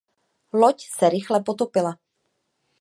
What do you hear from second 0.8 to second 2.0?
se rychle potopila.